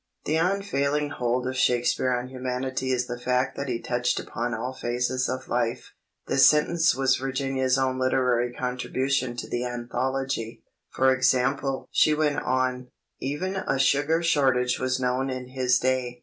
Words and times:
The 0.25 0.35
unfailing 0.37 1.11
hold 1.11 1.45
of 1.45 1.55
Shakespeare 1.55 2.11
on 2.11 2.29
humanity 2.29 2.89
is 2.91 3.05
the 3.05 3.19
fact 3.19 3.55
that 3.55 3.67
he 3.69 3.79
touched 3.79 4.19
upon 4.19 4.55
all 4.55 4.73
phases 4.73 5.29
of 5.29 5.47
life. 5.47 5.93
(This 6.25 6.43
sentence 6.47 6.95
was 6.95 7.17
Virginia's 7.17 7.77
own 7.77 7.99
literary 7.99 8.51
contribution 8.51 9.35
to 9.37 9.47
the 9.47 9.63
"Anthology.") 9.63 10.63
For 10.89 11.13
example 11.13 11.87
(she 11.91 12.15
went 12.15 12.39
on), 12.39 12.87
even 13.19 13.57
a 13.57 13.77
sugar 13.77 14.23
shortage 14.23 14.79
was 14.79 14.99
known 14.99 15.29
in 15.29 15.49
his 15.49 15.77
day. 15.77 16.19